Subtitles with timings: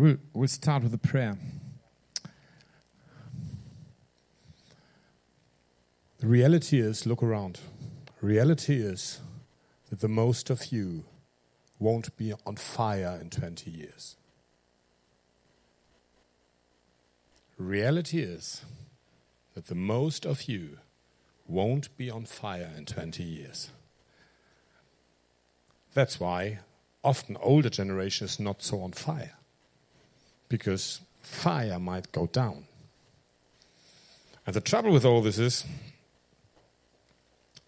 [0.00, 1.36] We'll, we'll start with a prayer.
[6.20, 7.60] The reality is look around.
[8.22, 9.20] Reality is
[9.90, 11.04] that the most of you
[11.78, 14.16] won't be on fire in 20 years.
[17.58, 18.62] Reality is
[19.52, 20.78] that the most of you
[21.46, 23.68] won't be on fire in 20 years.
[25.92, 26.60] That's why
[27.04, 29.34] often older generation is not so on fire
[30.50, 32.66] because fire might go down.
[34.46, 35.64] And the trouble with all this is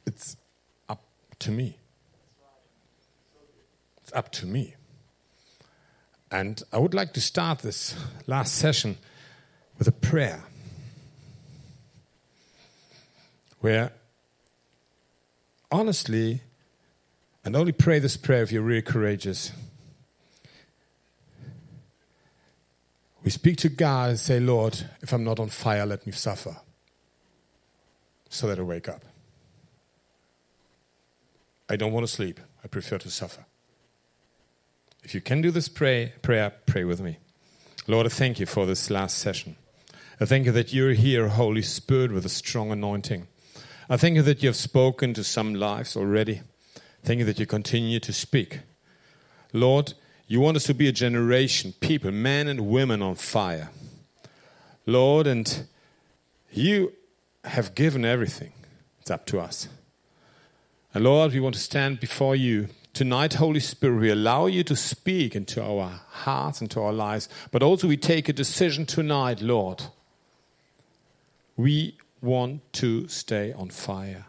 [0.05, 0.37] it's
[0.91, 1.03] up
[1.39, 1.79] to me.
[4.03, 4.75] It's up to me.
[6.31, 7.95] And I would like to start this
[8.27, 8.99] last session
[9.79, 10.45] with a prayer
[13.61, 13.93] where
[15.71, 16.43] honestly,
[17.45, 19.53] and only pray this prayer if you're really courageous.
[23.25, 26.57] We speak to God and say, Lord, if I'm not on fire, let me suffer
[28.29, 29.05] so that I wake up.
[31.69, 32.41] I don't want to sleep.
[32.65, 33.45] I prefer to suffer.
[35.05, 37.19] If you can do this pray, prayer, pray with me.
[37.87, 39.57] Lord, I thank you for this last session.
[40.21, 43.27] I thank you that you're here, Holy Spirit, with a strong anointing.
[43.89, 46.43] I thank you that you have spoken to some lives already.
[47.03, 48.61] Thank you that you continue to speak.
[49.53, 49.95] Lord,
[50.33, 53.69] you want us to be a generation, people, men and women on fire.
[54.87, 55.67] Lord, and
[56.51, 56.95] you
[57.45, 58.55] have given everything.
[59.03, 59.69] It's up to us.
[60.95, 62.69] And Lord, we want to stand before you.
[62.95, 67.63] Tonight, Holy Spirit, we allow you to speak into our hearts, into our lives, but
[67.63, 69.83] also we take a decision tonight, Lord.
[71.59, 74.25] We want to stay on fire.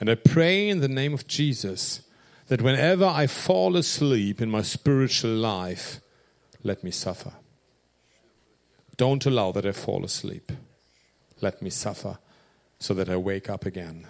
[0.00, 2.00] And I pray in the name of Jesus
[2.48, 6.00] that whenever I fall asleep in my spiritual life,
[6.62, 7.32] let me suffer.
[8.96, 10.52] Don't allow that I fall asleep.
[11.40, 12.18] Let me suffer
[12.78, 14.06] so that I wake up again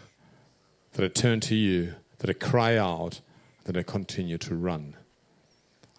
[0.96, 3.20] that I turn to you, that I cry out,
[3.64, 4.96] that I continue to run.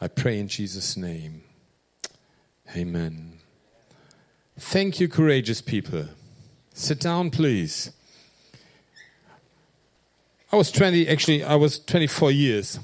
[0.02, 1.44] I pray in Jesus' name.
[2.76, 3.34] Amen.
[4.58, 6.06] Thank you, courageous people.
[6.74, 7.92] Sit down, please.
[10.50, 12.80] I was 20, actually, I was 24 years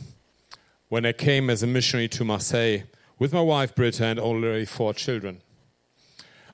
[0.90, 2.79] when I came as a missionary to Marseille
[3.19, 5.41] with my wife, Britta, and already four children.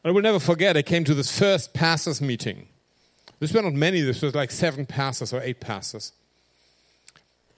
[0.05, 2.67] I will never forget, I came to this first pastors' meeting.
[3.39, 6.13] This were not many, this was like seven pastors or eight pastors.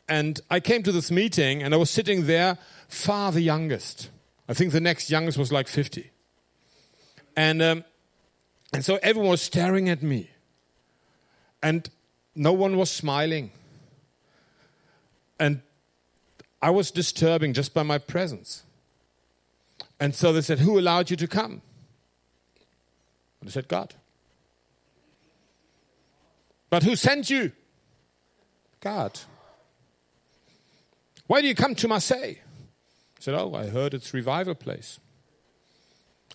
[0.07, 2.57] And I came to this meeting and I was sitting there,
[2.87, 4.09] far the youngest.
[4.47, 6.09] I think the next youngest was like 50.
[7.35, 7.83] And, um,
[8.73, 10.29] and so everyone was staring at me.
[11.61, 11.89] And
[12.35, 13.51] no one was smiling.
[15.39, 15.61] And
[16.61, 18.63] I was disturbing just by my presence.
[19.99, 21.61] And so they said, Who allowed you to come?
[23.39, 23.95] And I said, God.
[26.69, 27.51] But who sent you?
[28.79, 29.19] God.
[31.27, 32.35] Why do you come to Marseille?
[32.35, 34.99] I said, Oh, I heard it's revival place.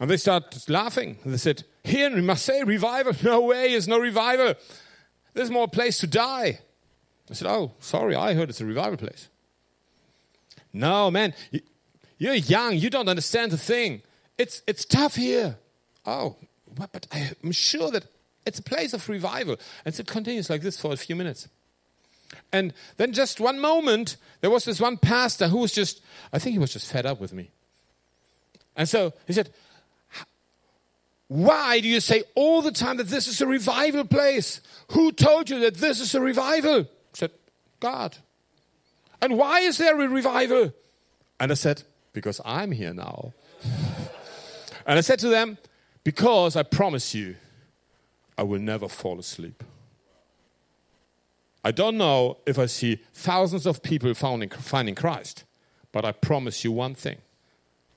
[0.00, 1.18] And they started laughing.
[1.24, 3.12] They said, Here in Marseille, revival?
[3.22, 4.54] No way, there's no revival.
[5.36, 6.60] There's more place to die.
[7.30, 9.28] I said, Oh, sorry, I heard it's a revival place.
[10.72, 11.34] No, man,
[12.16, 14.00] you're young, you don't understand the thing.
[14.38, 15.58] It's, it's tough here.
[16.06, 16.36] Oh,
[16.74, 18.06] but I'm sure that
[18.47, 19.58] it's a place of revival.
[19.84, 21.48] And so it continues like this for a few minutes.
[22.50, 26.00] And then just one moment, there was this one pastor who was just,
[26.32, 27.50] I think he was just fed up with me.
[28.74, 29.50] And so he said,
[31.28, 34.60] Why do you say all the time that this is a revival place?
[34.92, 36.81] Who told you that this is a revival?
[36.82, 37.32] I said,
[37.81, 38.16] God.
[39.20, 40.72] And why is there a revival?
[41.41, 41.82] And I said,
[42.12, 43.32] Because I'm here now.
[44.86, 45.59] and I said to them,
[46.04, 47.36] Because I promise you,
[48.38, 49.65] I will never fall asleep.
[51.65, 55.42] I don't know if I see thousands of people finding, finding Christ,
[55.91, 57.19] but I promise you one thing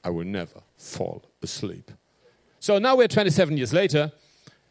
[0.04, 1.92] I will never fall asleep.
[2.60, 4.12] So now we're 27 years later.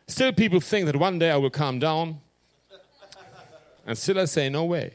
[0.06, 2.20] Still, people think that one day I will calm down.
[3.86, 4.92] And still, I say, no way.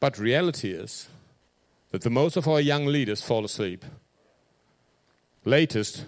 [0.00, 1.08] But reality is
[1.90, 3.84] that the most of our young leaders fall asleep.
[5.44, 6.04] Latest,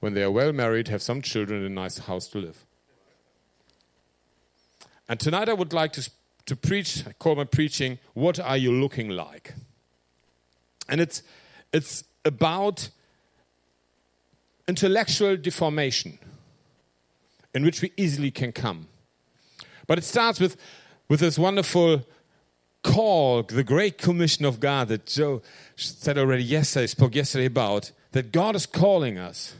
[0.00, 2.64] when they are well married, have some children, and a nice house to live.
[5.08, 6.10] And tonight I would like to,
[6.46, 9.54] to preach, I call my preaching, What Are You Looking Like?
[10.88, 11.22] And it's,
[11.72, 12.90] it's about
[14.68, 16.18] intellectual deformation
[17.54, 18.86] in which we easily can come.
[19.86, 20.56] But it starts with,
[21.08, 22.04] with this wonderful
[22.82, 25.42] call, the great commission of God that Joe
[25.76, 29.54] said already yesterday, spoke yesterday about, that God is calling us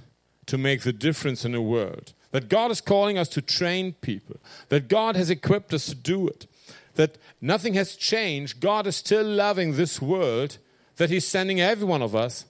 [0.47, 4.37] to make the difference in the world, that God is calling us to train people,
[4.69, 6.47] that God has equipped us to do it,
[6.95, 8.61] that nothing has changed.
[8.61, 10.59] God is still loving this world,
[10.97, 12.45] that He's sending every one of us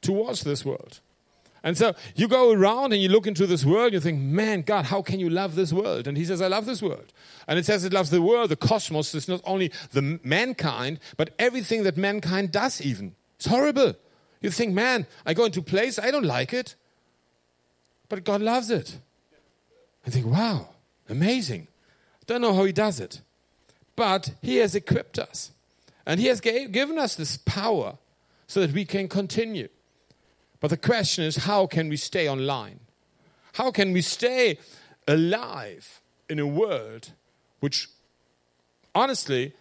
[0.00, 1.00] towards this world.
[1.62, 4.62] And so you go around and you look into this world, and you think, man,
[4.62, 6.06] God, how can you love this world?
[6.06, 7.12] And he says, I love this world.
[7.46, 9.14] And it says it loves the world, the cosmos.
[9.14, 13.14] It's not only the mankind, but everything that mankind does, even.
[13.36, 13.94] It's horrible.
[14.40, 16.76] You think, man, I go into place, I don't like it,
[18.08, 18.98] but God loves it.
[20.06, 20.68] I think, wow,
[21.08, 21.66] amazing.
[22.26, 23.20] Don't know how he does it.
[23.96, 25.50] But he has equipped us.
[26.06, 27.98] And he has gave, given us this power
[28.46, 29.68] so that we can continue.
[30.60, 32.80] But the question is how can we stay online?
[33.54, 34.58] How can we stay
[35.06, 37.12] alive in a world
[37.60, 37.88] which
[38.94, 39.52] honestly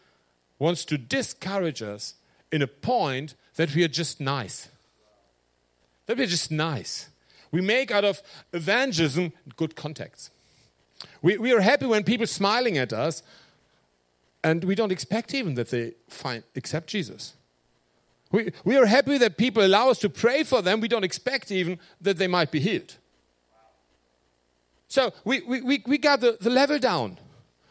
[0.60, 2.16] wants to discourage us
[2.52, 4.70] in a point that we are just nice?
[6.06, 7.10] That we're just nice.
[7.52, 8.22] We make out of
[8.54, 10.32] evangelism good contacts.
[11.22, 13.24] We, we are happy when people smiling at us,
[14.44, 17.34] and we don't expect even that they find accept Jesus.
[18.32, 20.82] We, we are happy that people allow us to pray for them.
[20.82, 22.96] We don't expect even that they might be healed.
[24.88, 27.18] So we, we, we we got the, the level down.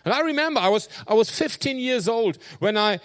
[0.05, 3.01] And I remember I was, I was 15 years old when I,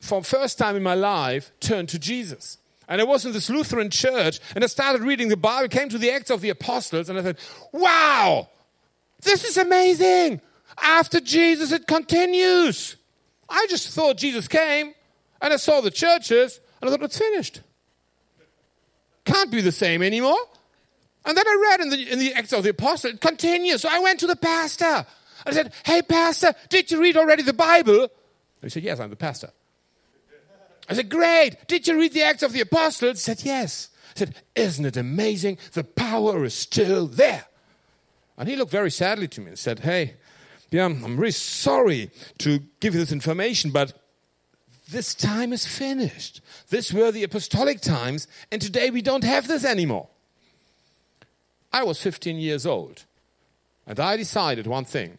[0.00, 2.58] for first time in my life, turned to Jesus.
[2.88, 5.98] And I was in this Lutheran church and I started reading the Bible, came to
[5.98, 7.38] the Acts of the Apostles, and I said,
[7.72, 8.48] wow,
[9.22, 10.40] this is amazing.
[10.82, 12.96] After Jesus, it continues.
[13.48, 14.92] I just thought Jesus came
[15.40, 17.62] and I saw the churches and I thought, it's finished.
[19.24, 20.36] Can't be the same anymore.
[21.24, 23.80] And then I read in the, in the Acts of the Apostle, it continues.
[23.80, 25.06] So I went to the pastor.
[25.46, 28.02] I said, Hey, pastor, did you read already the Bible?
[28.02, 28.10] And
[28.62, 29.50] he said, Yes, I'm the pastor.
[30.86, 31.66] I said, Great.
[31.68, 33.24] Did you read the Acts of the Apostles?
[33.24, 33.88] He said, Yes.
[34.14, 35.56] I said, Isn't it amazing?
[35.72, 37.46] The power is still there.
[38.36, 40.16] And he looked very sadly to me and said, Hey,
[40.70, 42.10] yeah, I'm really sorry
[42.40, 43.94] to give you this information, but
[44.90, 46.40] this time is finished.
[46.68, 50.08] This were the apostolic times, and today we don't have this anymore.
[51.72, 53.04] I was 15 years old,
[53.86, 55.18] and I decided one thing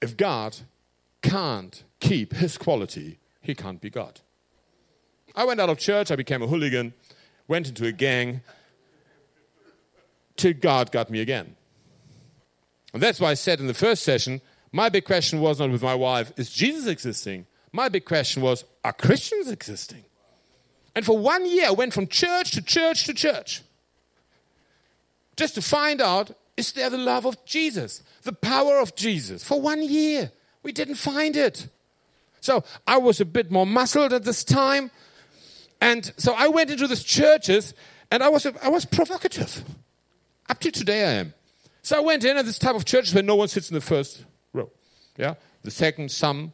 [0.00, 0.56] if God
[1.22, 4.20] can't keep his quality, he can't be God.
[5.34, 6.94] I went out of church, I became a hooligan,
[7.48, 8.42] went into a gang,
[10.36, 11.56] till God got me again.
[12.92, 14.40] And that's why I said in the first session,
[14.72, 17.46] my big question was not with my wife, is Jesus existing?
[17.72, 20.04] My big question was are Christians existing?
[20.98, 23.62] And for one year, I went from church to church to church
[25.36, 29.44] just to find out is there the love of Jesus, the power of Jesus?
[29.44, 30.32] For one year,
[30.64, 31.68] we didn't find it.
[32.40, 34.90] So I was a bit more muscled at this time.
[35.80, 37.74] And so I went into these churches
[38.10, 39.62] and I was, I was provocative.
[40.48, 41.34] Up to today, I am.
[41.82, 43.80] So I went in at this type of church where no one sits in the
[43.80, 44.68] first row.
[45.16, 45.34] Yeah?
[45.62, 46.52] The second, some,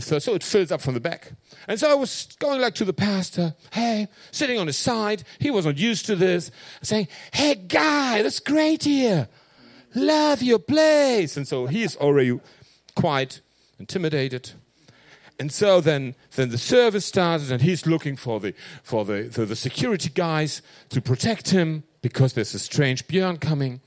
[0.00, 1.32] so it fills up from the back.
[1.68, 5.24] And so I was going like to the pastor, hey, sitting on his side.
[5.38, 6.50] He wasn't used to this,
[6.82, 9.28] saying, hey, guy, that's great here.
[9.94, 11.36] Love your place.
[11.36, 12.38] And so he is already
[12.94, 13.40] quite
[13.78, 14.52] intimidated.
[15.38, 19.44] And so then, then the service started, and he's looking for the for the, the,
[19.44, 23.80] the security guys to protect him because there's a strange Björn coming.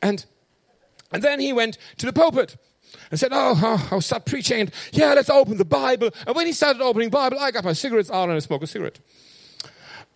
[0.00, 0.24] And
[1.10, 2.56] and then he went to the pulpit
[3.10, 4.70] and said, Oh, I'll start preaching.
[4.92, 6.10] Yeah, let's open the Bible.
[6.26, 8.66] And when he started opening Bible, I got my cigarettes out and I smoked a
[8.66, 9.00] cigarette.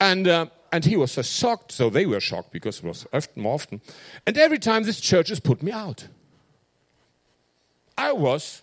[0.00, 3.42] And, uh, and he was so shocked, so they were shocked because it was often,
[3.42, 3.80] more often.
[4.26, 6.08] And every time this church has put me out.
[7.98, 8.62] I was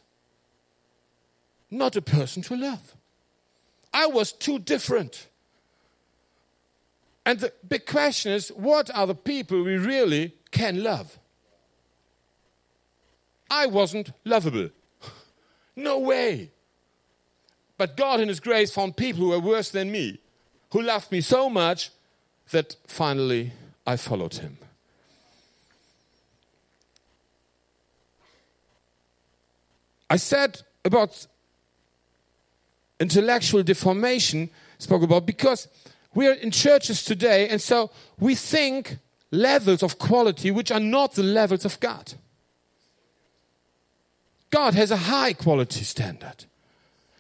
[1.72, 2.96] not a person to love.
[3.94, 5.28] I was too different.
[7.26, 11.18] And the big question is what are the people we really can love?
[13.54, 14.70] I wasn't lovable.
[15.76, 16.50] No way.
[17.78, 20.20] But God, in His grace, found people who were worse than me,
[20.72, 21.92] who loved me so much
[22.50, 23.54] that finally
[23.86, 24.58] I followed Him.
[30.10, 31.28] I said about
[33.00, 35.68] intellectual deformation, spoke about because
[36.16, 38.98] we are in churches today, and so we think
[39.30, 42.14] levels of quality which are not the levels of God.
[44.54, 46.46] God has a high quality standard,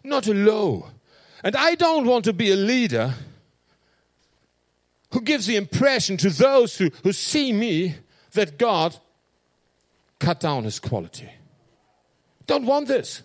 [0.03, 0.89] not a low.
[1.43, 3.15] And I don't want to be a leader
[5.11, 7.95] who gives the impression to those who, who see me
[8.33, 8.97] that God
[10.19, 11.27] cut down his quality.
[12.45, 13.23] Don't want this.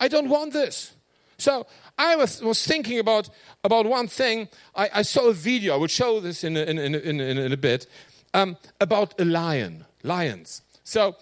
[0.00, 0.94] I don't want this.
[1.36, 1.66] So
[1.98, 3.28] I was, was thinking about,
[3.62, 4.48] about one thing.
[4.74, 7.52] I, I saw a video, I will show this in a, in, in, in, in
[7.52, 7.86] a bit,
[8.32, 10.62] um, about a lion, lions.
[10.82, 11.16] So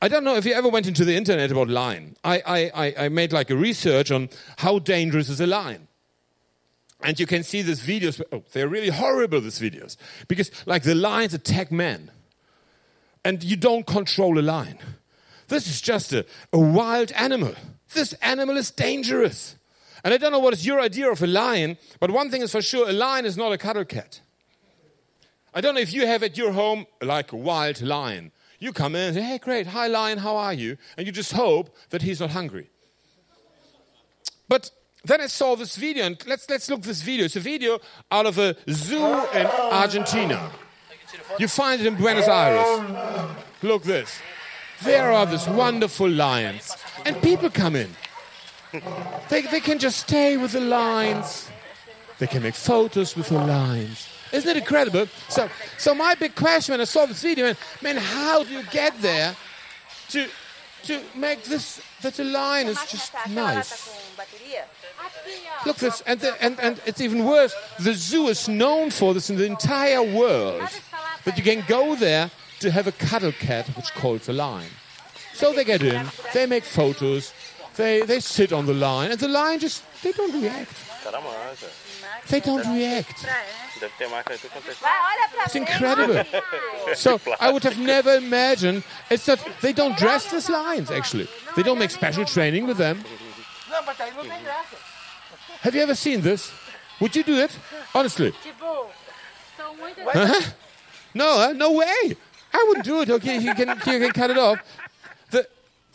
[0.00, 2.16] I don't know if you ever went into the internet about lion.
[2.22, 4.28] I, I, I made like a research on
[4.58, 5.88] how dangerous is a lion.
[7.00, 8.20] And you can see these videos.
[8.32, 9.96] Oh, they're really horrible, these videos.
[10.26, 12.10] Because, like, the lions attack men.
[13.24, 14.78] And you don't control a lion.
[15.48, 17.54] This is just a, a wild animal.
[17.92, 19.56] This animal is dangerous.
[20.04, 22.52] And I don't know what is your idea of a lion, but one thing is
[22.52, 24.20] for sure a lion is not a cuddle cat.
[25.54, 28.30] I don't know if you have at your home like a wild lion.
[28.58, 30.76] You come in and say, hey, great, hi, lion, how are you?
[30.96, 32.70] And you just hope that he's not hungry.
[34.48, 34.70] But
[35.04, 37.26] then I saw this video, and let's, let's look this video.
[37.26, 37.78] It's a video
[38.10, 40.50] out of a zoo in Argentina.
[41.38, 42.82] You find it in Buenos Aires.
[43.62, 44.18] Look this.
[44.82, 47.90] There are these wonderful lions, and people come in.
[49.28, 51.48] They, they can just stay with the lions.
[52.18, 54.07] They can make photos with the lions.
[54.32, 55.06] Isn't it incredible?
[55.28, 59.00] So, so my big question when I saw this video, man, how do you get
[59.00, 59.34] there
[60.10, 60.28] to,
[60.84, 63.94] to make this that the lion is just nice?
[65.66, 67.54] Look this, and, the, and, and it's even worse.
[67.80, 70.68] The zoo is known for this in the entire world.
[71.24, 72.30] That you can go there
[72.60, 74.70] to have a cuddle cat, which calls a lion.
[75.34, 77.32] So they get in, they make photos,
[77.76, 80.72] they, they sit on the line, and the lion just, they don't react.
[82.28, 83.26] They don't react.
[85.44, 86.24] It's incredible.
[86.94, 88.84] So I would have never imagined.
[89.10, 90.90] It's that they don't dress as lions.
[90.90, 93.04] Actually, they don't make special training with them.
[95.60, 96.52] Have you ever seen this?
[97.00, 97.56] Would you do it?
[97.94, 98.32] Honestly?
[100.20, 100.50] Uh-huh.
[101.14, 102.16] No, uh, no way.
[102.52, 103.10] I wouldn't do it.
[103.10, 104.58] Okay, you can, you can cut it off.
[105.30, 105.46] The,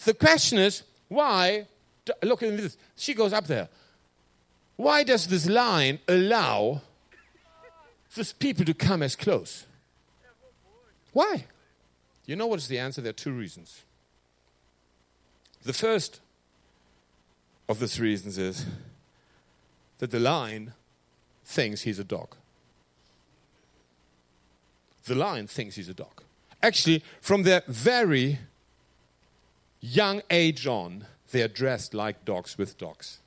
[0.05, 1.65] the question is, why?
[2.21, 2.77] Look at this.
[2.95, 3.69] She goes up there.
[4.75, 6.81] Why does this line allow
[8.15, 9.65] these people to come as close?
[11.11, 11.45] Why?
[12.25, 13.01] You know what is the answer?
[13.01, 13.83] There are two reasons.
[15.63, 16.19] The first
[17.69, 18.65] of the three reasons is
[19.99, 20.73] that the lion
[21.45, 22.35] thinks he's a dog.
[25.05, 26.23] The lion thinks he's a dog.
[26.61, 28.39] Actually, from their very
[29.81, 33.19] young age on, they are dressed like dogs with dogs.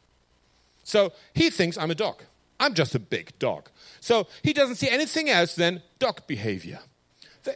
[0.87, 2.23] So he thinks I'm a dog.
[2.61, 3.69] I'm just a big dog.
[3.99, 6.79] So he doesn't see anything else than dog behavior.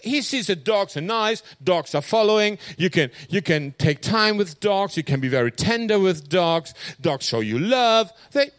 [0.03, 2.59] He sees that dogs are nice, dogs are following.
[2.77, 6.75] You can, you can take time with dogs, you can be very tender with dogs.
[7.01, 8.13] Dogs show you love.
[8.33, 8.51] They,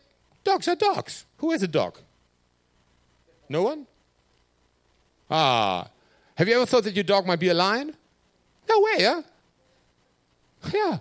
[0.45, 1.25] dogs are dogs.
[1.37, 1.97] Who is a dog?
[3.49, 3.87] No one?
[5.29, 5.89] Ah.
[6.35, 7.93] Have you ever thought that your dog might be a lion?
[8.69, 9.21] No way, huh?
[10.73, 10.97] Yeah.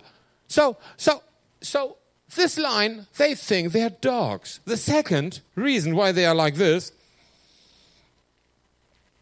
[0.47, 1.23] So, so,
[1.61, 1.97] so
[2.35, 4.59] this line, they think they're dogs.
[4.65, 6.91] The second reason why they are like this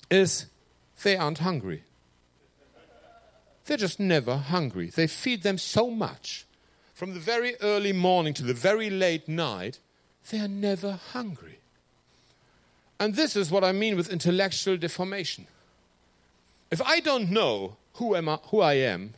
[0.10, 0.46] is
[1.04, 1.84] they aren't hungry.
[3.66, 4.90] They're just never hungry.
[4.90, 6.46] They feed them so much.
[6.94, 9.80] From the very early morning to the very late night,
[10.30, 11.60] they are never hungry.
[13.00, 15.48] And this is what I mean with intellectual deformation.
[16.72, 19.14] If I don't know who, am I, who I am,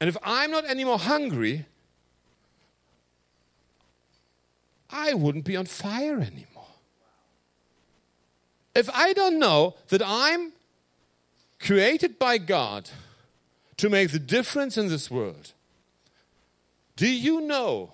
[0.00, 1.66] and if I'm not anymore hungry,
[4.92, 6.46] I wouldn't be on fire anymore.
[8.74, 10.52] If I don't know that I'm
[11.58, 12.90] created by God
[13.76, 15.52] to make the difference in this world,
[16.96, 17.92] do you know,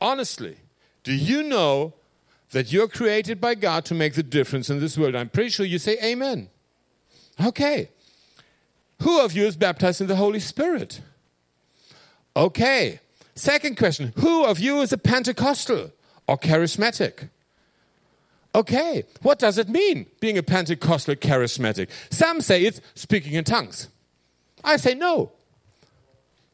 [0.00, 0.56] honestly,
[1.04, 1.94] do you know
[2.50, 5.14] that you're created by God to make the difference in this world?
[5.14, 6.48] I'm pretty sure you say amen.
[7.44, 7.90] Okay.
[9.02, 11.00] Who of you is baptized in the Holy Spirit?
[12.36, 13.00] Okay.
[13.34, 15.92] Second question Who of you is a Pentecostal
[16.28, 17.30] or charismatic?
[18.54, 21.88] Okay, what does it mean being a Pentecostal charismatic?
[22.10, 23.88] Some say it's speaking in tongues.
[24.62, 25.32] I say no.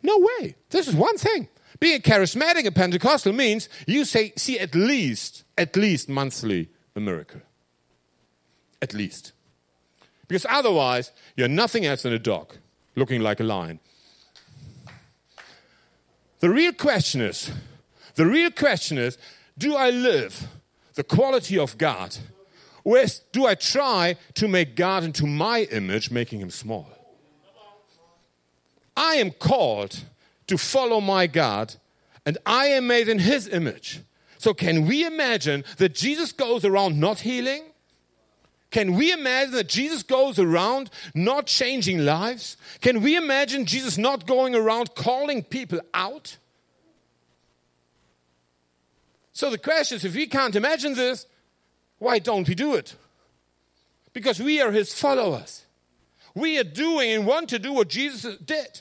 [0.03, 0.55] No way.
[0.71, 1.49] This is one thing.
[1.81, 7.01] Being a charismatic and Pentecostal means you say see at least, at least monthly a
[7.01, 7.41] miracle.
[8.81, 9.33] At least.
[10.29, 12.55] Because otherwise, you're nothing else than a dog
[12.97, 13.81] looking like a lion.
[16.41, 17.51] The real question is,
[18.15, 19.17] the real question is,
[19.57, 20.49] do I live
[20.95, 22.17] the quality of God?
[22.83, 26.87] Or do I try to make God into my image, making him small?
[28.97, 30.05] I am called
[30.47, 31.75] to follow my God,
[32.27, 34.01] and I am made in his image.
[34.39, 37.65] So, can we imagine that Jesus goes around not healing?
[38.71, 42.57] Can we imagine that Jesus goes around not changing lives?
[42.81, 46.37] Can we imagine Jesus not going around calling people out?
[49.35, 51.27] So the question is if we can't imagine this,
[51.99, 52.95] why don't we do it?
[54.13, 55.65] Because we are his followers.
[56.35, 58.81] We are doing and want to do what Jesus did.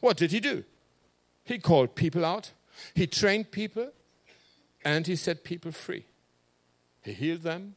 [0.00, 0.64] What did he do?
[1.44, 2.52] He called people out,
[2.94, 3.90] he trained people,
[4.84, 6.04] and he set people free.
[7.02, 7.74] He healed them.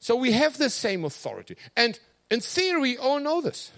[0.00, 1.56] So we have the same authority.
[1.76, 1.98] And
[2.30, 3.70] in theory, we all know this.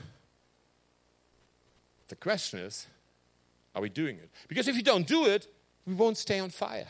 [2.08, 2.86] The question is,
[3.74, 4.30] are we doing it?
[4.48, 5.46] Because if you don't do it,
[5.88, 6.88] we won't stay on fire.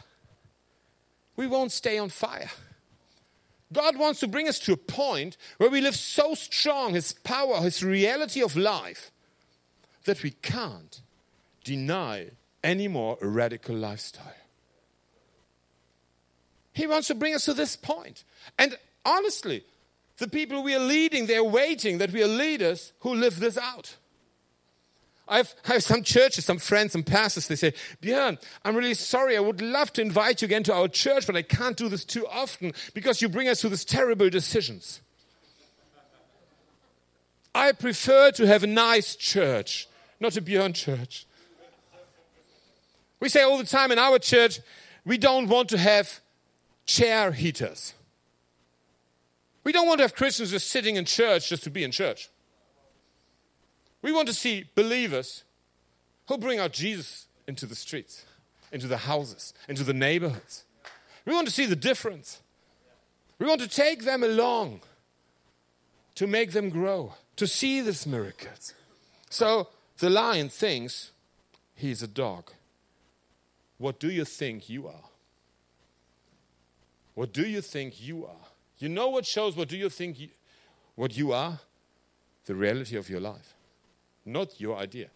[1.37, 2.51] We won't stay on fire.
[3.73, 7.61] God wants to bring us to a point where we live so strong, His power,
[7.61, 9.13] His reality of life,
[10.05, 11.01] that we can't
[11.63, 12.31] deny
[12.65, 14.35] anymore a radical lifestyle.
[16.73, 18.25] He wants to bring us to this point.
[18.59, 19.65] And honestly,
[20.17, 23.97] the people we are leading, they're waiting that we are leaders who live this out.
[25.29, 29.37] I've, I have some churches, some friends, some pastors, they say, Björn, I'm really sorry.
[29.37, 32.05] I would love to invite you again to our church, but I can't do this
[32.05, 35.01] too often because you bring us to these terrible decisions.
[37.55, 39.89] I prefer to have a nice church,
[40.21, 41.27] not a Björn church.
[43.21, 44.61] We say all the time in our church,
[45.05, 46.21] we don't want to have
[46.87, 47.95] chair heaters.
[49.65, 52.31] We don't want to have Christians just sitting in church just to be in church.
[54.03, 55.45] We want to see believers
[56.29, 58.25] who bring out Jesus into the streets,
[58.71, 60.65] into the houses, into the neighborhoods.
[61.25, 62.41] We want to see the difference.
[63.39, 64.81] We want to take them along
[66.15, 68.75] to make them grow, to see these miracles.
[69.31, 71.13] So the lion thinks
[71.75, 72.51] he's a dog.
[73.79, 75.05] What do you think you are?
[77.15, 78.47] What do you think you are?
[78.79, 80.29] You know what shows what do you think you,
[80.95, 81.61] what you are?
[82.47, 83.55] The reality of your life
[84.29, 85.11] not your idea.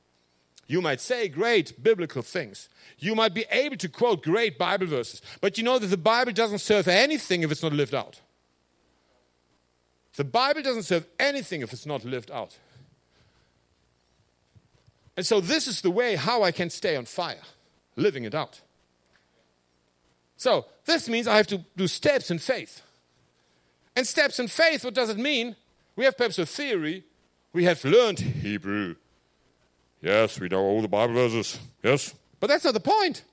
[0.66, 2.68] You might say great biblical things.
[2.98, 5.20] You might be able to quote great Bible verses.
[5.40, 8.20] But you know that the Bible doesn't serve anything if it's not lived out.
[10.16, 12.58] The Bible doesn't serve anything if it's not lived out.
[15.16, 17.42] And so, this is the way how I can stay on fire,
[17.96, 18.60] living it out.
[20.36, 22.82] So, this means I have to do steps in faith.
[23.94, 25.54] And steps in faith, what does it mean?
[25.96, 27.04] We have perhaps a theory,
[27.52, 28.96] we have learned Hebrew,
[30.02, 31.58] Yes, we know all the Bible verses.
[31.82, 32.12] Yes.
[32.40, 33.24] But that's not the point.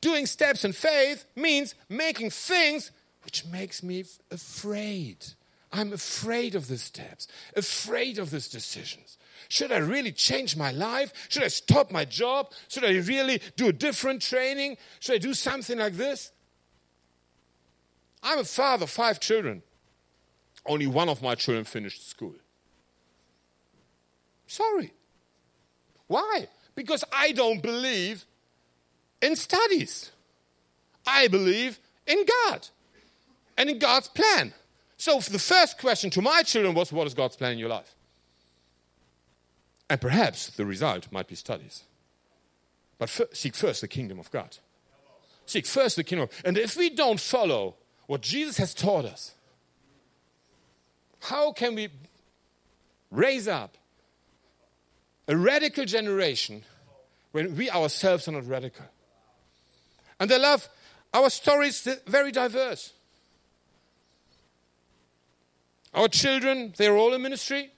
[0.00, 2.90] Doing steps in faith means making things
[3.24, 5.24] which makes me afraid.
[5.72, 7.26] I'm afraid of the steps,
[7.56, 9.18] afraid of these decisions.
[9.48, 11.12] Should I really change my life?
[11.28, 12.52] Should I stop my job?
[12.68, 14.76] Should I really do a different training?
[15.00, 16.32] Should I do something like this?
[18.22, 19.62] I'm a father of five children.
[20.64, 22.34] Only one of my children finished school.
[24.46, 24.92] Sorry.
[26.14, 26.46] Why?
[26.76, 28.24] Because I don't believe
[29.20, 30.12] in studies.
[31.04, 32.68] I believe in God
[33.58, 34.54] and in God's plan.
[34.96, 37.96] So the first question to my children was, What is God's plan in your life?
[39.90, 41.82] And perhaps the result might be studies.
[42.96, 44.58] But seek first the kingdom of God.
[45.46, 46.28] Seek first the kingdom.
[46.44, 47.74] And if we don't follow
[48.06, 49.34] what Jesus has taught us,
[51.22, 51.88] how can we
[53.10, 53.76] raise up
[55.26, 56.62] a radical generation
[57.32, 58.84] when we ourselves are not radical.
[60.20, 60.68] And I love
[61.12, 62.92] our stories, very diverse.
[65.94, 67.70] Our children, they're all in ministry.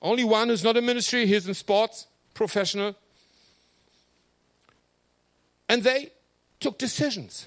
[0.00, 2.94] Only one who's not in ministry, he's in sports, professional.
[5.68, 6.12] And they
[6.60, 7.46] took decisions.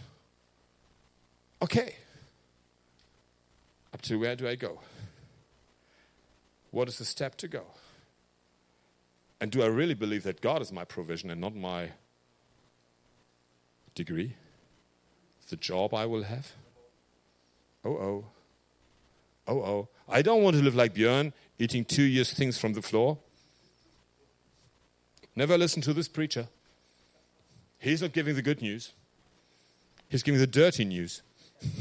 [1.62, 1.96] Okay,
[3.94, 4.80] up to where do I go?
[6.72, 7.64] What is the step to go?
[9.40, 11.92] And do I really believe that God is my provision and not my
[13.94, 14.36] degree?
[15.50, 16.54] The job I will have?
[17.84, 18.26] Oh, oh.
[19.48, 19.90] Oh, oh.
[20.08, 23.20] I don't want to live like Björn, eating two years things from the floor.
[25.36, 26.48] Never listen to this preacher.
[27.78, 28.94] He's not giving the good news,
[30.10, 31.22] he's giving the dirty news.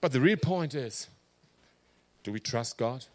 [0.00, 1.08] but the real point is
[2.22, 3.06] do we trust God?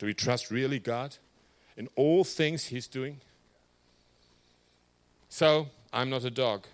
[0.00, 1.18] Do we trust really God
[1.76, 3.20] in all things He's doing?
[5.28, 6.66] So, I'm not a dog.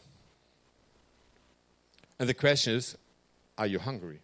[2.21, 2.97] And the question is
[3.59, 4.21] are you hungry?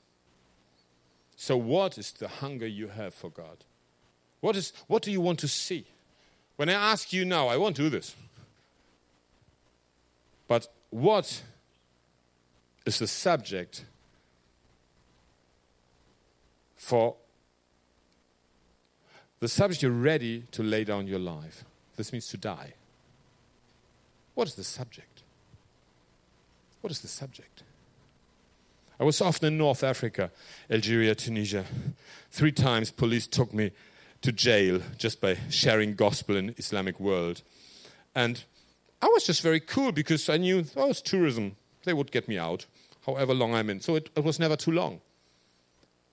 [1.34, 3.64] So, what is the hunger you have for God?
[4.40, 5.84] What, is, what do you want to see?
[6.54, 8.14] When I ask you now, I won't do this.
[10.46, 11.42] But what
[12.86, 13.84] is the subject
[16.76, 17.16] for
[19.42, 21.64] the subject you're ready to lay down your life.
[21.96, 22.74] This means to die.
[24.34, 25.24] what is the subject?
[26.80, 27.64] What is the subject?
[29.00, 30.30] I was often in North Africa,
[30.70, 31.64] Algeria, Tunisia.
[32.30, 33.72] Three times police took me
[34.20, 37.42] to jail just by sharing gospel in Islamic world.
[38.14, 38.44] And
[39.02, 41.56] I was just very cool because I knew oh, was tourism.
[41.82, 42.66] They would get me out,
[43.04, 43.80] however long I'm in.
[43.80, 45.00] So it, it was never too long.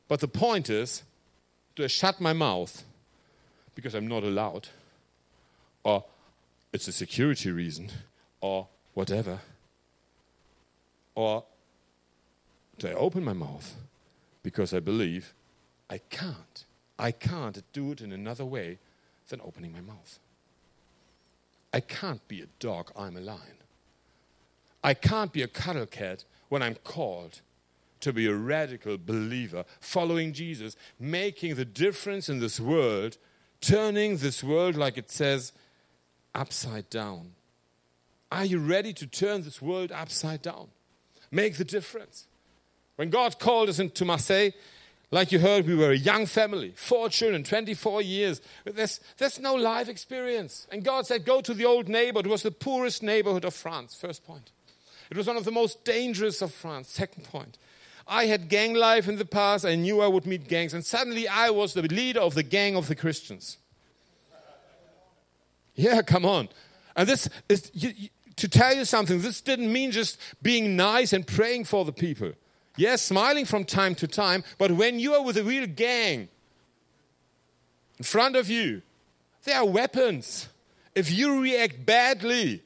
[0.08, 1.04] But the point is,
[1.80, 2.86] I shut my mouth
[3.80, 4.68] because I'm not allowed?
[5.84, 6.04] Or
[6.74, 7.89] it's a security reason?
[8.42, 9.39] Or whatever?
[11.15, 11.46] Or
[12.78, 13.76] do I open my mouth
[14.44, 15.34] because I believe
[15.89, 16.65] I can't?
[16.98, 18.80] I can't do it in another way
[19.30, 20.20] than opening my mouth.
[21.74, 23.60] I can't be a dog, I'm a lion.
[24.84, 27.39] I can't be a cuddle cat when I'm called
[28.02, 33.18] to be a radical believer, following Jesus, making the difference in this world,
[33.62, 35.52] turning this world, like it says,
[36.34, 37.34] upside down.
[38.32, 40.67] Are you ready to turn this world upside down?
[41.32, 42.28] Make the difference.
[42.95, 44.52] When God called us into Marseille,
[45.12, 48.41] like you heard, we were a young family, four children, 24 years.
[48.63, 50.67] There's, there's no life experience.
[50.72, 52.28] And God said, Go to the old neighborhood.
[52.28, 54.52] It was the poorest neighborhood of France, first point.
[55.10, 57.58] It was one of the most dangerous of France, second point.
[58.10, 59.63] I had gang life in the past.
[59.65, 60.74] I knew I would meet gangs.
[60.74, 63.58] And suddenly I was the leader of the gang of the Christians.
[65.76, 66.50] Yeah, come on.
[66.95, 71.13] And this is, you, you, to tell you something, this didn't mean just being nice
[71.13, 72.34] and praying for the people.
[72.76, 76.30] Yes, smiling from time to time, but when you are with a real gang
[77.98, 78.82] in front of you,
[79.43, 80.48] there are weapons.
[80.95, 82.63] If you react badly,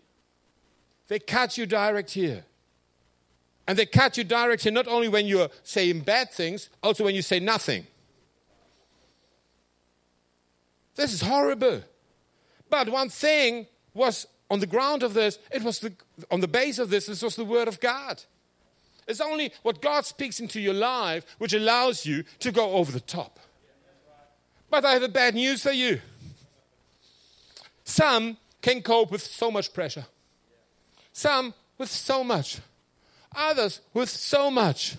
[1.07, 2.45] they cut you direct here.
[3.67, 7.15] And they cut you direct here not only when you're saying bad things, also when
[7.15, 7.87] you say nothing.
[10.95, 11.81] This is horrible.
[12.69, 15.93] But one thing was on the ground of this, it was the,
[16.29, 18.21] on the base of this, this was the Word of God.
[19.07, 22.99] It's only what God speaks into your life which allows you to go over the
[22.99, 23.39] top.
[24.69, 26.01] But I have a bad news for you.
[27.83, 30.05] Some can cope with so much pressure,
[31.11, 32.59] some with so much,
[33.35, 34.95] others with so much.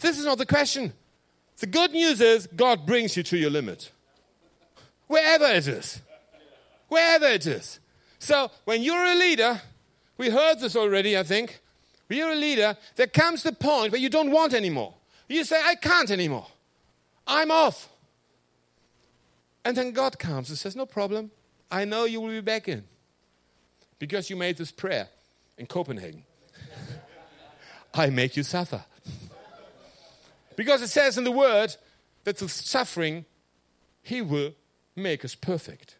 [0.00, 0.92] This is not the question.
[1.58, 3.90] The good news is God brings you to your limit.
[5.06, 6.00] Wherever it is.
[6.88, 7.80] Wherever it is.
[8.18, 9.60] So when you're a leader,
[10.18, 11.60] we heard this already, I think.
[12.06, 14.94] When you're a leader, there comes the point where you don't want anymore.
[15.28, 16.46] You say, I can't anymore.
[17.26, 17.88] I'm off.
[19.64, 21.30] And then God comes and says, No problem.
[21.70, 22.84] I know you will be back in.
[23.98, 25.08] Because you made this prayer
[25.56, 26.24] in Copenhagen.
[27.94, 28.84] I make you suffer.
[30.56, 31.76] because it says in the word
[32.24, 33.24] that through suffering,
[34.02, 34.52] He will
[34.96, 35.96] make us perfect.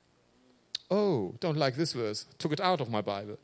[0.91, 2.27] Oh, don't like this verse.
[2.39, 3.39] Took it out of my Bible.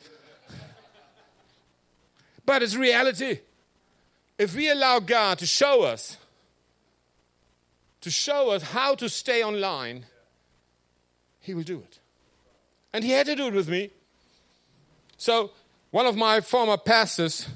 [2.45, 3.39] but it's reality.
[4.39, 6.17] If we allow God to show us,
[8.01, 10.07] to show us how to stay online,
[11.41, 11.99] He will do it.
[12.93, 13.91] And He had to do it with me.
[15.17, 15.51] So,
[15.91, 17.47] one of my former pastors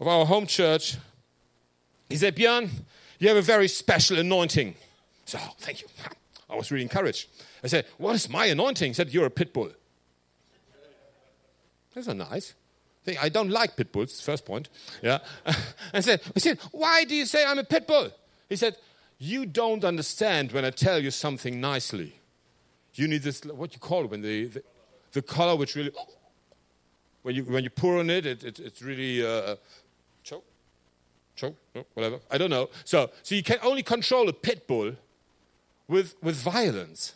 [0.00, 0.96] of our home church,
[2.08, 2.70] he said, Björn,
[3.18, 4.74] you have a very special anointing.
[5.24, 5.88] So, thank you.
[6.50, 7.28] I was really encouraged.
[7.64, 8.90] I said, What is my anointing?
[8.90, 9.70] He said, You're a pit bull.
[11.94, 12.54] Those are nice.
[13.20, 14.68] I don't like pit bulls, first point.
[15.02, 15.18] Yeah.
[15.94, 18.10] I said, I said, Why do you say I'm a pit bull?
[18.48, 18.76] He said,
[19.18, 22.20] You don't understand when I tell you something nicely.
[22.94, 24.62] You need this, what you call it, when the, the,
[25.12, 25.92] the color which really,
[27.22, 29.56] when you, when you pour on it, it, it it's really uh,
[31.36, 31.56] choke,
[31.94, 32.18] whatever.
[32.30, 32.70] I don't know.
[32.84, 34.92] So, so you can only control a pit bull
[35.86, 37.14] with, with violence.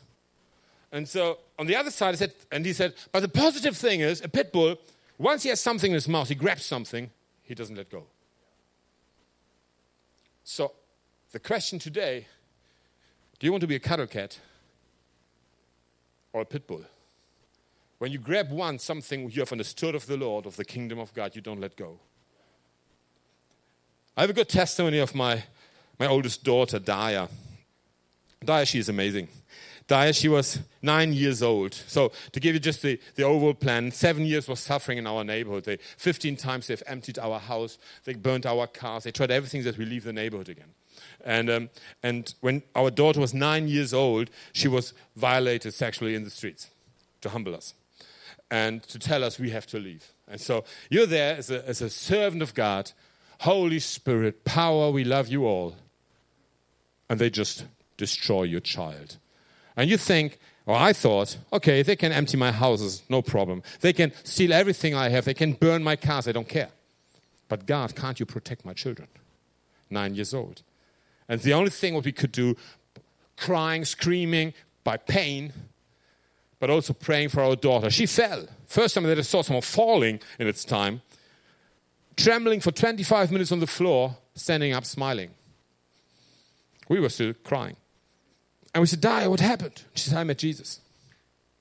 [0.92, 4.00] And so on the other side, I said, and he said, but the positive thing
[4.00, 4.76] is a pit bull,
[5.18, 7.10] once he has something in his mouth, he grabs something,
[7.42, 8.04] he doesn't let go.
[10.44, 10.72] So
[11.32, 12.26] the question today
[13.38, 14.38] do you want to be a cuddle cat
[16.32, 16.84] or a pit bull?
[17.98, 21.12] When you grab one, something you have understood of the Lord, of the kingdom of
[21.14, 22.00] God, you don't let go.
[24.20, 25.42] I have a good testimony of my,
[25.98, 27.30] my oldest daughter, Daya.
[28.44, 29.28] Daya, she is amazing.
[29.88, 31.72] Daya, she was nine years old.
[31.72, 35.24] So to give you just the, the overall plan, seven years was suffering in our
[35.24, 35.64] neighborhood.
[35.64, 37.78] They, 15 times they've emptied our house.
[38.04, 39.04] They burnt our cars.
[39.04, 40.74] They tried everything that we leave the neighborhood again.
[41.24, 41.70] And, um,
[42.02, 46.68] and when our daughter was nine years old, she was violated sexually in the streets
[47.22, 47.72] to humble us
[48.50, 50.12] and to tell us we have to leave.
[50.28, 52.92] And so you're there as a, as a servant of God,
[53.40, 55.74] Holy Spirit, power, we love you all.
[57.08, 57.64] And they just
[57.96, 59.16] destroy your child.
[59.76, 63.62] And you think, or I thought, okay, they can empty my houses, no problem.
[63.80, 66.68] They can steal everything I have, they can burn my cars, I don't care.
[67.48, 69.08] But God, can't you protect my children?
[69.88, 70.60] Nine years old.
[71.26, 72.56] And the only thing what we could do,
[73.38, 74.52] crying, screaming
[74.84, 75.54] by pain,
[76.58, 77.88] but also praying for our daughter.
[77.88, 78.46] She fell.
[78.66, 81.00] First time that I saw someone falling in its time,
[82.16, 85.30] trembling for 25 minutes on the floor, standing up, smiling.
[86.88, 87.76] We were still crying.
[88.74, 89.82] And we said, Dia, what happened?
[89.94, 90.80] She said, I met Jesus.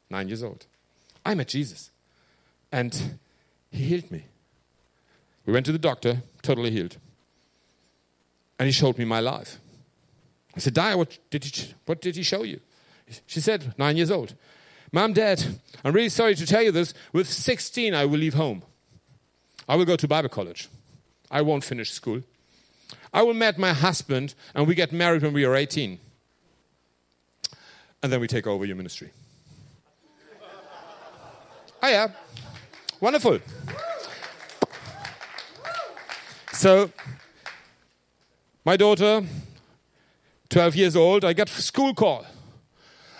[0.09, 0.65] Nine years old.
[1.25, 1.91] I met Jesus.
[2.71, 3.19] And
[3.71, 4.25] he healed me.
[5.45, 6.97] We went to the doctor, totally healed.
[8.57, 9.59] And he showed me my life.
[10.55, 12.59] I said, Dia, what did he, what did he show you?
[13.25, 14.35] She said, nine years old.
[14.91, 15.43] Mom, Dad,
[15.83, 16.93] I'm really sorry to tell you this.
[17.13, 18.63] With 16, I will leave home.
[19.69, 20.67] I will go to Bible college.
[21.31, 22.23] I won't finish school.
[23.13, 25.99] I will meet my husband, and we get married when we are 18
[28.01, 29.11] and then we take over your ministry.
[31.83, 32.07] oh, yeah.
[32.99, 33.39] Wonderful.
[36.53, 36.91] So,
[38.65, 39.23] my daughter,
[40.49, 42.25] 12 years old, I got a school call.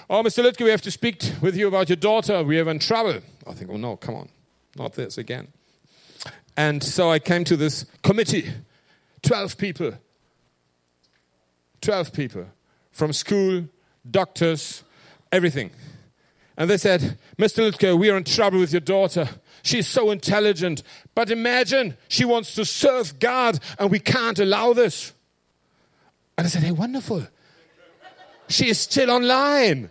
[0.10, 0.44] Oh, Mr.
[0.44, 2.44] Lütke, we have to speak with you about your daughter.
[2.44, 3.22] We are in trouble.
[3.46, 4.30] I think, oh no, come on,
[4.76, 5.48] not this again.
[6.58, 8.52] And so I came to this committee
[9.22, 9.94] 12 people.
[11.82, 12.46] 12 people
[12.92, 13.66] from school,
[14.10, 14.84] doctors,
[15.32, 15.72] everything.
[16.58, 17.72] And they said, Mr.
[17.72, 19.30] Lütke, we are in trouble with your daughter.
[19.64, 20.84] She's so intelligent.
[21.16, 25.14] But imagine she wants to serve God and we can't allow this.
[26.38, 27.26] And I said, Hey, wonderful.
[28.50, 29.90] She is still online.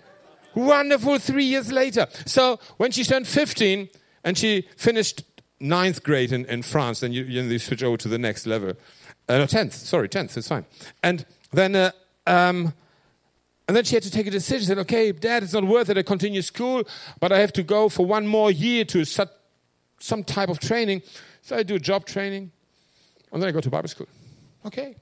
[0.54, 2.06] Wonderful, three years later.
[2.26, 3.88] So when she turned 15
[4.24, 5.22] and she finished
[5.60, 8.74] ninth grade in, in France, then you, you switch over to the next level.
[9.28, 10.64] Uh, no, 10th, sorry, 10th, it's fine.
[11.02, 11.90] And then uh,
[12.26, 12.72] um,
[13.68, 14.66] and then she had to take a decision.
[14.66, 15.98] Said, okay, dad, it's not worth it.
[15.98, 16.84] I continue school,
[17.20, 21.02] but I have to go for one more year to some type of training.
[21.42, 22.50] So I do a job training,
[23.30, 24.08] and then I go to Bible school.
[24.64, 24.96] Okay.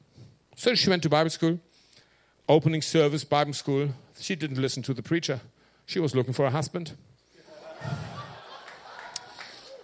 [0.56, 1.60] So she went to Bible school,
[2.48, 3.90] opening service, Bible school.
[4.18, 5.40] She didn't listen to the preacher.
[5.86, 6.96] She was looking for a husband.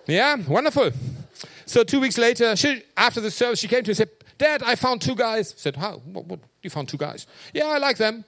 [0.07, 0.91] Yeah, wonderful.
[1.67, 4.63] So two weeks later, she, after the service, she came to me and said, Dad,
[4.63, 5.53] I found two guys.
[5.53, 5.99] I said, How?
[5.99, 6.41] What, what?
[6.63, 7.27] You found two guys?
[7.53, 8.25] Yeah, I like them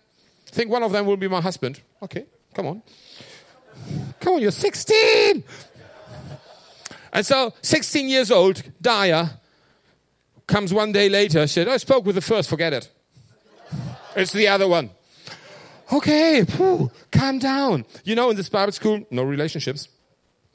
[0.55, 1.81] think one of them will be my husband.
[2.03, 2.83] Okay, come on.
[4.21, 5.43] Come on, you're 16.
[7.13, 9.39] And so, 16 years old, Dia
[10.47, 12.91] comes one day later, said, I spoke with the first, forget it.
[14.17, 14.91] It's the other one.
[15.93, 17.85] Okay, whew, calm down.
[18.05, 19.89] You know, in this Bible school, no relationships.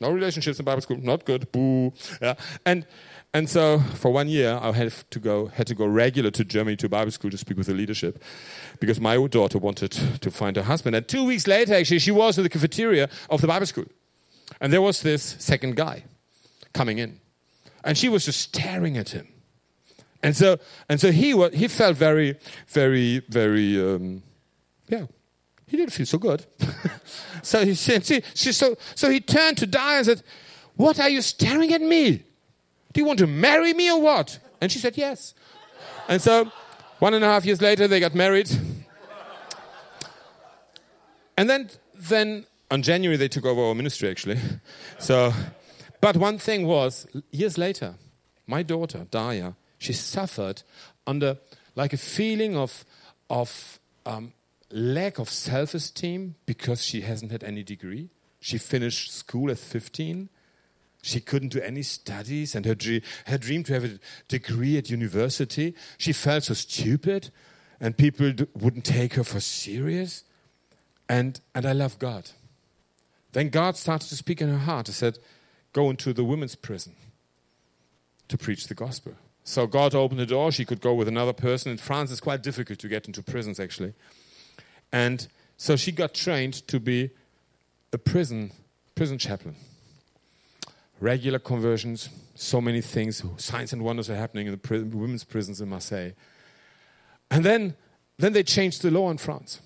[0.01, 1.51] No relationships in Bible school, not good.
[1.51, 1.93] Boo.
[2.21, 2.35] Yeah.
[2.65, 2.85] And
[3.33, 6.77] and so for one year, I had to go had to go regular to Germany
[6.77, 8.23] to Bible school to speak with the leadership,
[8.79, 10.95] because my daughter wanted to find a husband.
[10.95, 13.85] And two weeks later, actually, she was in the cafeteria of the Bible school,
[14.59, 16.05] and there was this second guy
[16.73, 17.19] coming in,
[17.83, 19.27] and she was just staring at him,
[20.23, 20.57] and so
[20.87, 22.35] and so he was he felt very
[22.67, 24.23] very very um,
[24.87, 25.05] yeah
[25.69, 26.45] he didn't feel so good.
[27.43, 30.23] so he said, see, she, so, so he turned to Dia and said,
[30.75, 32.23] What are you staring at me?
[32.91, 34.39] Do you want to marry me or what?
[34.59, 35.35] And she said, Yes.
[36.07, 36.51] And so
[36.97, 38.49] one and a half years later, they got married.
[41.37, 44.39] And then, then on January, they took over our ministry, actually.
[44.97, 45.31] So,
[46.01, 47.95] but one thing was, years later,
[48.47, 50.63] my daughter, Dia, she suffered
[51.07, 51.37] under
[51.75, 52.83] like a feeling of,
[53.29, 54.33] of um,
[54.71, 58.09] lack of self esteem because she hasn't had any degree.
[58.39, 60.29] She finished school at 15
[61.01, 64.89] she couldn't do any studies, and her, dream, her dream to have a degree at
[64.89, 67.29] university, she felt so stupid,
[67.79, 70.23] and people wouldn't take her for serious.
[71.07, 72.31] And, and I love God.
[73.31, 74.87] Then God started to speak in her heart.
[74.87, 75.19] He said,
[75.71, 76.95] Go into the women's prison
[78.27, 79.13] to preach the gospel.
[79.43, 80.51] So God opened the door.
[80.51, 81.71] She could go with another person.
[81.71, 83.93] In France, it's quite difficult to get into prisons, actually.
[84.91, 87.11] And so she got trained to be
[87.93, 88.51] a prison,
[88.95, 89.55] prison chaplain
[90.99, 95.61] regular conversions, so many things, signs and wonders are happening in the prison, women's prisons
[95.61, 96.11] in Marseille.
[97.31, 97.75] And then,
[98.17, 99.61] then they changed the law in France.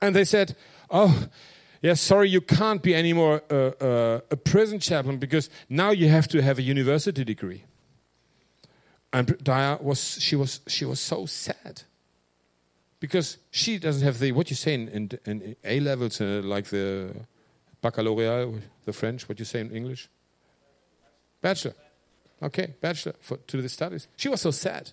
[0.00, 0.56] And they said,
[0.90, 1.28] oh,
[1.80, 5.90] yeah, sorry, you can't be anymore a, uh, a, uh, a prison chaplain because now
[5.90, 7.64] you have to have a university degree.
[9.12, 11.82] And Dia was, she was, she was so sad
[13.04, 16.64] because she doesn't have the, what you say in, in, in A levels, uh, like
[16.64, 17.14] the
[17.82, 20.08] baccalaureate, the French, what you say in English?
[21.42, 21.74] Bachelor.
[22.42, 24.08] Okay, bachelor for, to the studies.
[24.16, 24.90] She was so sad.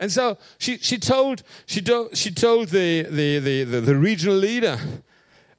[0.00, 4.34] And so she, she told, she, do, she told the, the, the, the, the regional
[4.34, 4.76] leader,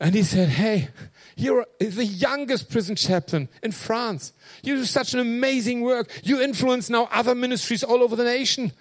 [0.01, 0.89] And he said, Hey,
[1.37, 4.33] you're the youngest prison chaplain in France.
[4.63, 6.11] You do such an amazing work.
[6.23, 8.73] You influence now other ministries all over the nation.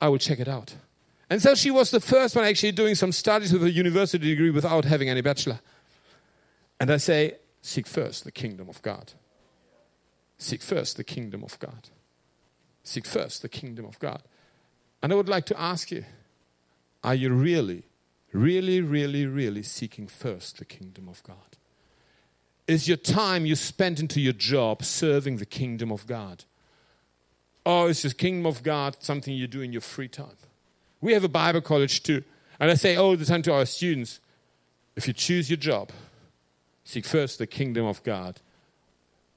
[0.00, 0.76] I will check it out.
[1.28, 4.50] And so she was the first one actually doing some studies with a university degree
[4.50, 5.60] without having any bachelor.
[6.78, 9.12] And I say, seek first the kingdom of God.
[10.38, 11.88] Seek first the kingdom of God.
[12.84, 14.22] Seek first the kingdom of God.
[15.02, 16.04] And I would like to ask you
[17.02, 17.84] are you really,
[18.32, 21.56] really, really, really seeking first the kingdom of God?
[22.66, 26.44] Is your time you spend into your job serving the kingdom of God?
[27.64, 30.36] Or is the kingdom of God something you do in your free time?
[31.00, 32.24] We have a Bible college too.
[32.58, 34.20] And I say all the time to our students
[34.96, 35.90] if you choose your job,
[36.84, 38.40] seek first the kingdom of God.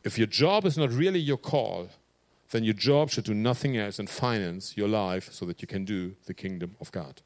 [0.06, 1.90] If your job is not really your call,
[2.52, 5.84] then your job should do nothing else than finance your life so that you can
[5.84, 7.22] do the kingdom of God.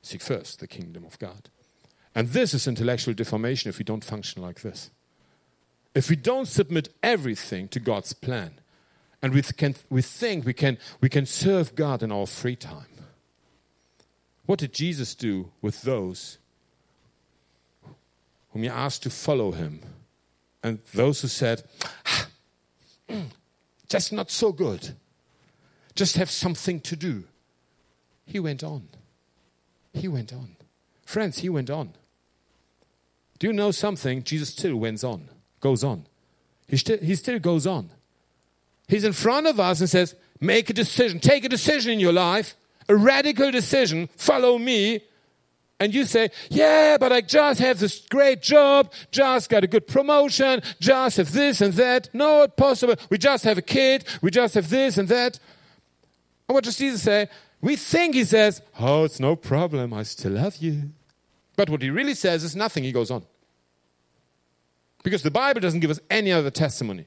[0.00, 1.50] Seek first the kingdom of God.
[2.14, 4.90] And this is intellectual deformation if we don't function like this.
[5.94, 8.60] If we don't submit everything to God's plan,
[9.22, 12.86] and we, can, we think we can, we can serve God in our free time.
[14.46, 16.38] What did Jesus do with those
[18.50, 19.80] whom he asked to follow him?
[20.64, 21.62] And those who said,
[22.06, 22.26] ah,
[23.88, 24.96] just not so good,
[25.94, 27.24] just have something to do.
[28.24, 28.88] He went on.
[29.92, 30.56] He went on.
[31.04, 31.92] Friends, he went on.
[33.38, 34.22] Do you know something?
[34.22, 35.28] Jesus still went on,
[35.60, 36.06] goes on.
[36.66, 37.90] He, still he still goes on.
[38.92, 42.12] He's in front of us and says, Make a decision, take a decision in your
[42.12, 42.56] life,
[42.90, 45.00] a radical decision, follow me.
[45.80, 49.86] And you say, Yeah, but I just have this great job, just got a good
[49.86, 52.10] promotion, just have this and that.
[52.12, 52.96] Not possible.
[53.08, 55.38] We just have a kid, we just have this and that.
[56.46, 57.28] And what does Jesus say?
[57.62, 60.90] We think he says, Oh, it's no problem, I still love you.
[61.56, 63.24] But what he really says is nothing, he goes on.
[65.02, 67.06] Because the Bible doesn't give us any other testimony.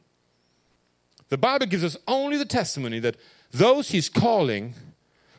[1.30, 3.18] The Bible gives us only the testimony that
[3.52, 4.74] those he's calling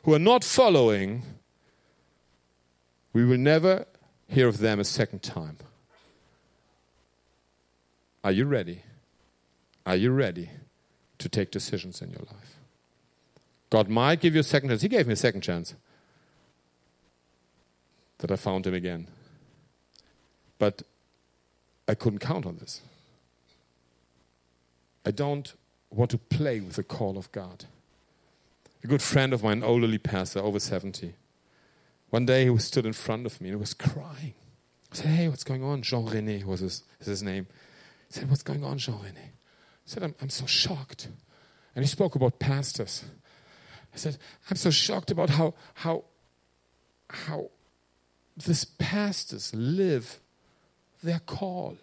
[0.04, 1.22] who are not following,
[3.12, 3.86] we will never
[4.28, 5.58] hear of them a second time.
[8.24, 8.82] Are you ready?
[9.84, 10.50] Are you ready
[11.18, 12.56] to take decisions in your life?
[13.70, 14.82] God might give you a second chance.
[14.82, 15.74] He gave me a second chance
[18.18, 19.08] that I found him again.
[20.58, 20.82] But
[21.86, 22.80] I couldn't count on this.
[25.04, 25.52] I don't
[25.90, 27.64] want to play with the call of God.
[28.84, 31.14] A good friend of mine, an elderly pastor, over 70,
[32.10, 34.34] one day he was stood in front of me and he was crying.
[34.92, 35.82] I said, Hey, what's going on?
[35.82, 37.46] Jean Rene was his, his name.
[38.08, 39.18] He said, What's going on, Jean Rene?
[39.18, 39.30] I
[39.84, 41.08] said, I'm, I'm so shocked.
[41.74, 43.04] And he spoke about pastors.
[43.92, 44.18] I said,
[44.50, 46.04] I'm so shocked about how, how,
[47.10, 47.50] how
[48.36, 50.20] these pastors live
[51.02, 51.76] their call.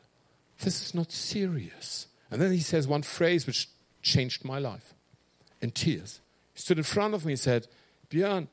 [0.60, 2.08] This is not serious.
[2.32, 3.68] And then he says one phrase which
[4.04, 4.94] changed my life
[5.62, 6.20] in tears.
[6.54, 7.68] He stood in front of me and said,
[8.10, 8.48] Björn,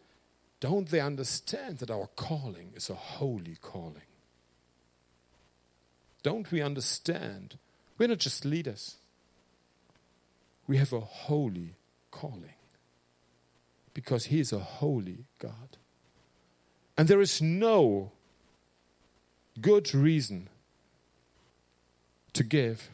[0.61, 4.09] don't they understand that our calling is a holy calling?
[6.23, 7.59] Don't we understand?
[7.99, 8.97] We're not just leaders,
[10.67, 11.75] we have a holy
[12.11, 12.55] calling
[13.93, 15.77] because He is a holy God.
[16.97, 18.13] And there is no
[19.61, 20.49] good reason
[22.35, 22.91] to give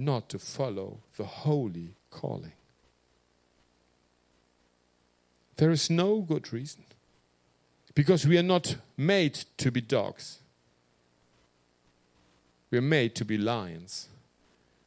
[0.00, 2.52] not to follow the holy calling.
[5.56, 6.84] There is no good reason.
[7.94, 10.38] Because we are not made to be dogs.
[12.70, 14.08] We are made to be lions.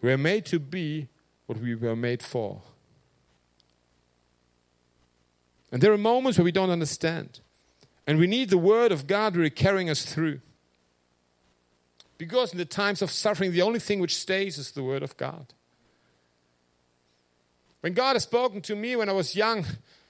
[0.02, 1.10] We are made to be
[1.46, 2.62] what we were made for.
[5.72, 7.40] And there are moments where we don't understand.
[8.08, 10.40] And we need the Word of God really carrying us through.
[12.18, 15.18] Because in the times of suffering, the only thing which stays is the Word of
[15.18, 15.54] God.
[17.82, 19.66] When God has spoken to me when I was young,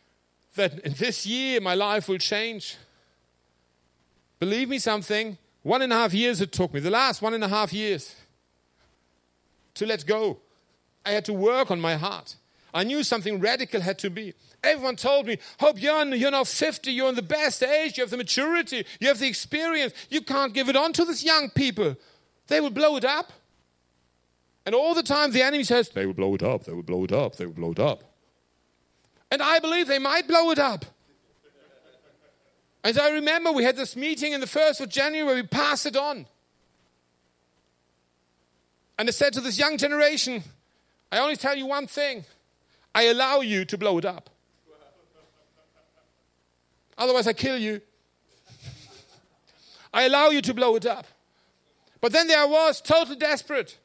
[0.55, 2.77] that in this year my life will change,
[4.39, 7.43] believe me something, one and a half years it took me, the last one and
[7.43, 8.15] a half years,
[9.75, 10.39] to let go.
[11.05, 12.35] I had to work on my heart.
[12.73, 14.33] I knew something radical had to be.
[14.63, 18.17] Everyone told me, Hope you're now 50, you're in the best age, you have the
[18.17, 19.93] maturity, you have the experience.
[20.09, 21.97] You can't give it on to these young people.
[22.47, 23.33] They will blow it up.
[24.65, 27.03] And all the time the enemy says, They will blow it up, they will blow
[27.03, 28.03] it up, they will blow it up.
[29.29, 30.85] And I believe they might blow it up.
[32.85, 35.85] As I remember, we had this meeting in the 1st of January where we passed
[35.85, 36.25] it on.
[38.97, 40.43] And I said to this young generation,
[41.11, 42.25] I only tell you one thing
[42.93, 44.29] I allow you to blow it up.
[46.97, 47.81] Otherwise, I kill you.
[49.93, 51.05] I allow you to blow it up.
[52.01, 53.77] But then there I was, totally desperate.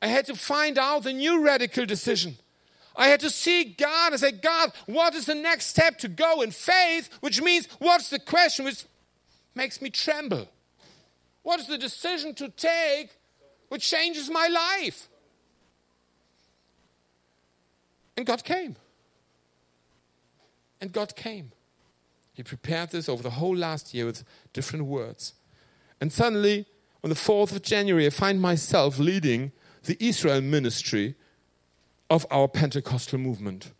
[0.00, 2.36] I had to find out the new radical decision.
[2.94, 6.40] I had to seek God and say, God, what is the next step to go
[6.40, 7.10] in faith?
[7.20, 8.84] Which means, what's the question which
[9.54, 10.48] makes me tremble?
[11.42, 13.10] What is the decision to take
[13.68, 15.08] which changes my life?
[18.16, 18.76] And God came.
[20.80, 21.52] And God came.
[22.36, 24.22] He prepared this over the whole last year with
[24.52, 25.32] different words.
[26.02, 26.66] And suddenly,
[27.02, 29.52] on the 4th of January, I find myself leading
[29.84, 31.14] the Israel ministry
[32.10, 33.72] of our Pentecostal movement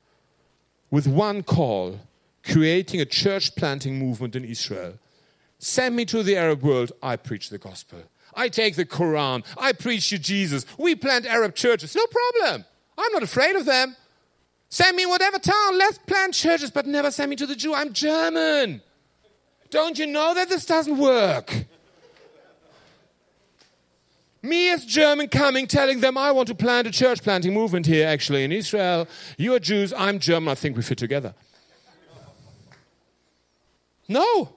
[0.91, 2.01] with one call
[2.43, 4.95] creating a church planting movement in Israel.
[5.59, 7.99] Send me to the Arab world, I preach the gospel.
[8.35, 10.65] I take the Quran, I preach you Jesus.
[10.79, 12.65] We plant Arab churches, no problem.
[12.97, 13.97] I'm not afraid of them.
[14.69, 17.75] Send me in whatever town, let's plant churches, but never send me to the Jew.
[17.75, 18.83] I'm German.
[19.71, 21.67] Don't you know that this doesn't work?
[24.43, 28.07] Me as German coming, telling them I want to plant a church planting movement here,
[28.07, 29.09] actually, in Israel.
[29.37, 31.35] You are Jews, I'm German, I think we fit together.
[34.09, 34.51] No,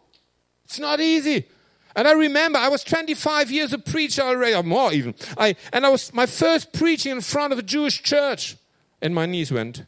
[0.63, 1.47] it's not easy.
[1.95, 5.15] And I remember I was 25 years a preacher already, or more even.
[5.37, 8.57] I, and I was my first preaching in front of a Jewish church,
[9.01, 9.85] and my knees went.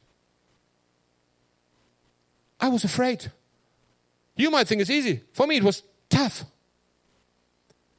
[2.62, 3.32] I was afraid.
[4.38, 5.22] You might think it's easy.
[5.34, 6.45] For me, it was tough.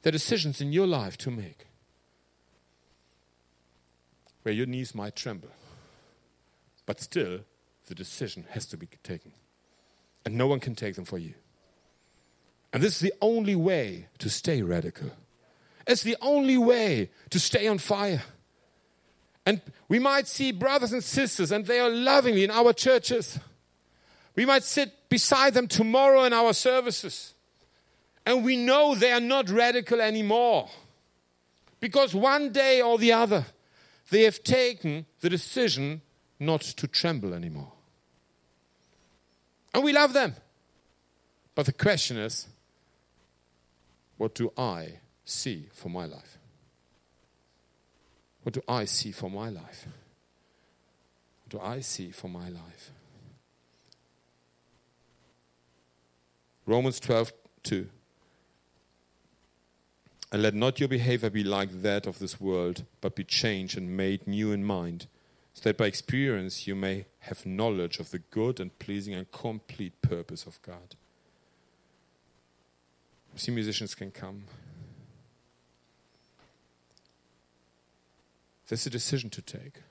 [0.01, 1.67] The decisions in your life to make
[4.43, 5.49] where your knees might tremble.
[6.85, 7.39] But still,
[7.87, 9.31] the decision has to be taken.
[10.25, 11.33] And no one can take them for you.
[12.71, 15.11] And this is the only way to stay radical.
[15.87, 18.23] It's the only way to stay on fire.
[19.45, 23.39] And we might see brothers and sisters, and they are lovingly in our churches.
[24.35, 27.33] We might sit beside them tomorrow in our services.
[28.25, 30.69] And we know they are not radical anymore.
[31.79, 33.45] Because one day or the other,
[34.09, 36.01] they have taken the decision
[36.39, 37.71] not to tremble anymore.
[39.73, 40.35] And we love them.
[41.55, 42.47] But the question is
[44.17, 46.37] what do I see for my life?
[48.43, 49.87] What do I see for my life?
[51.43, 52.91] What do I see for my life?
[56.65, 57.33] Romans 12,
[57.63, 57.89] 2.
[60.31, 63.95] And let not your behavior be like that of this world, but be changed and
[63.95, 65.07] made new in mind,
[65.53, 70.01] so that by experience you may have knowledge of the good and pleasing and complete
[70.01, 70.95] purpose of God.
[73.35, 74.45] See, musicians can come.
[78.67, 79.81] There's a decision to take.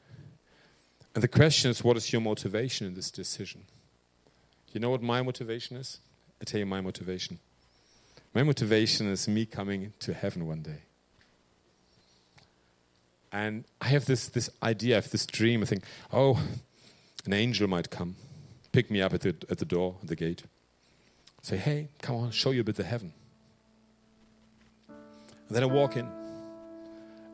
[1.14, 3.64] And the question is, what is your motivation in this decision?
[4.72, 6.00] You know what my motivation is?
[6.42, 7.38] I tell you my motivation.
[8.34, 10.82] My motivation is me coming to heaven one day.
[13.30, 15.62] And I have this, this idea, I have this dream.
[15.62, 16.42] I think, oh,
[17.24, 18.16] an angel might come,
[18.72, 20.42] pick me up at the, at the door, at the gate,
[21.42, 23.12] say, hey, come on, show you a bit of heaven.
[24.88, 26.08] And then I walk in.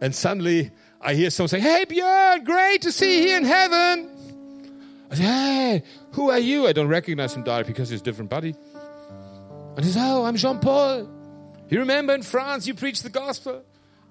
[0.02, 4.10] And suddenly I hear someone say, hey, Björn, great to see you in heaven.
[5.10, 5.82] I say, hey,
[6.12, 6.66] who are you?
[6.66, 8.54] I don't recognize him directly because he's a different body.
[9.78, 11.08] And he says, Oh, I'm Jean Paul.
[11.68, 13.62] You remember in France you preached the gospel?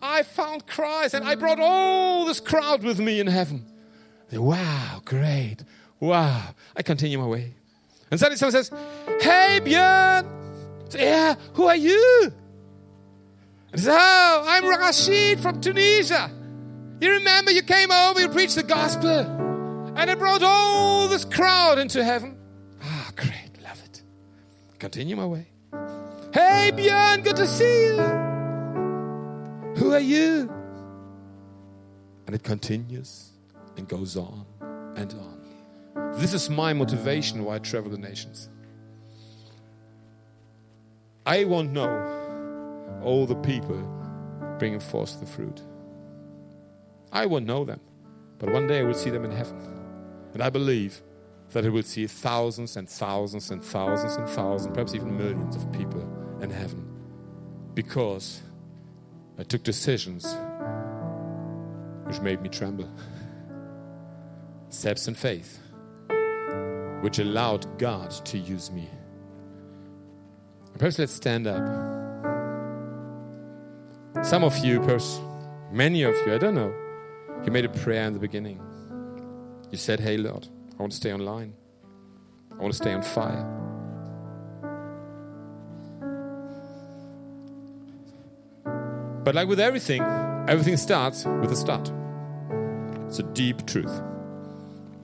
[0.01, 3.65] I found Christ and I brought all this crowd with me in heaven.
[4.31, 5.57] Say, wow, great.
[5.99, 6.55] Wow.
[6.73, 7.53] I continue my way.
[8.09, 8.69] And suddenly someone says,
[9.19, 10.25] Hey, Björn.
[10.89, 12.31] Say, yeah, who are you?
[13.73, 16.31] And says, Oh, I'm Rashid from Tunisia.
[17.01, 19.19] You remember you came over, you preached the gospel,
[19.97, 22.37] and it brought all this crowd into heaven.
[22.81, 24.01] Ah, great, love it.
[24.79, 25.47] Continue my way.
[26.37, 27.97] Hey, Björn, good to see you.
[29.77, 30.47] Who are you?
[32.27, 33.31] And it continues
[33.75, 34.45] and goes on
[34.95, 36.13] and on.
[36.17, 38.51] This is my motivation why I travel the nations.
[41.25, 43.81] I won't know all the people
[44.59, 45.63] bringing forth the fruit.
[47.11, 47.81] I won't know them,
[48.37, 49.57] but one day I will see them in heaven.
[50.35, 51.01] And I believe
[51.53, 55.71] that I will see thousands and thousands and thousands and thousands, perhaps even millions of
[55.71, 56.85] people in heaven
[57.73, 58.41] because
[59.39, 60.35] I took decisions
[62.05, 62.89] which made me tremble.
[64.69, 65.59] Steps in faith
[67.01, 68.89] which allowed God to use me.
[70.77, 71.65] Perhaps let's stand up.
[74.23, 75.19] Some of you, perhaps
[75.71, 76.73] many of you, I don't know,
[77.45, 78.59] you made a prayer in the beginning.
[79.71, 81.53] You said, Hey, Lord, I want to stay online,
[82.51, 83.66] I want to stay on fire.
[89.27, 90.01] But like with everything,
[90.47, 91.91] everything starts with a start.
[93.07, 94.01] It's a deep truth.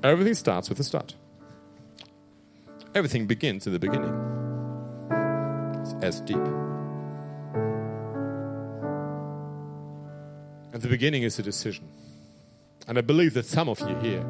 [0.01, 1.13] Everything starts with a start.
[2.95, 4.13] Everything begins in the beginning.
[5.81, 6.37] It's as deep.
[10.71, 11.89] And the beginning is a decision.
[12.87, 14.25] And I believe that some of you here,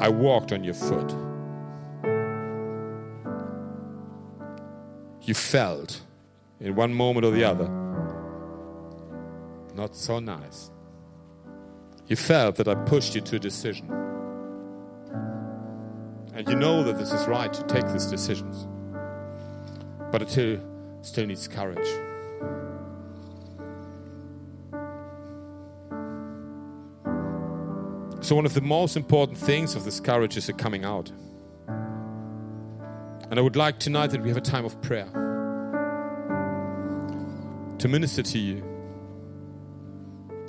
[0.00, 1.14] I walked on your foot.
[5.22, 6.00] You felt
[6.58, 7.81] in one moment or the other,
[9.74, 10.70] not so nice.
[12.06, 13.90] You felt that I pushed you to a decision.
[16.34, 18.66] And you know that this is right to take these decisions.
[20.10, 20.30] But it
[21.02, 21.86] still, needs courage.
[28.20, 31.10] So, one of the most important things of this courage is the coming out.
[33.30, 35.08] And I would like tonight that we have a time of prayer
[37.78, 38.71] to minister to you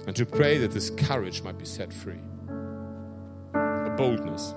[0.08, 2.22] and to pray that this courage might be set free,
[3.56, 4.54] a boldness.